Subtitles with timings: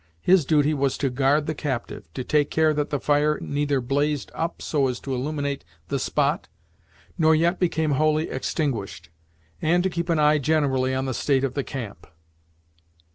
[0.23, 4.31] His duty was to guard the captive, to take care that the fire neither blazed
[4.33, 6.47] up so as to illuminate the spot,
[7.19, 9.11] nor yet became wholly extinguished,
[9.61, 12.07] and to keep an eye generally on the state of the camp.